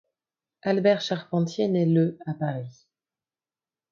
Albert 0.63 1.01
Charpentier 1.03 1.67
naît 1.67 1.85
le 1.85 2.17
à 2.25 2.33
Paris. 2.33 2.87